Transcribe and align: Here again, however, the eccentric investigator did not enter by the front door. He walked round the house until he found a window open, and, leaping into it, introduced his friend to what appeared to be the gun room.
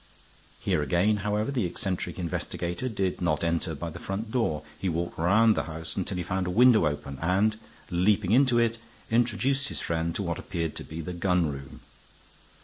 Here 0.59 0.81
again, 0.81 1.17
however, 1.17 1.51
the 1.51 1.67
eccentric 1.67 2.17
investigator 2.17 2.89
did 2.89 3.21
not 3.21 3.43
enter 3.43 3.75
by 3.75 3.91
the 3.91 3.99
front 3.99 4.31
door. 4.31 4.63
He 4.79 4.89
walked 4.89 5.15
round 5.19 5.53
the 5.53 5.65
house 5.69 5.95
until 5.95 6.17
he 6.17 6.23
found 6.23 6.47
a 6.47 6.49
window 6.49 6.87
open, 6.87 7.19
and, 7.21 7.55
leaping 7.91 8.31
into 8.31 8.57
it, 8.57 8.79
introduced 9.11 9.67
his 9.67 9.79
friend 9.79 10.15
to 10.15 10.23
what 10.23 10.39
appeared 10.39 10.75
to 10.77 10.83
be 10.83 11.01
the 11.01 11.13
gun 11.13 11.51
room. 11.51 11.81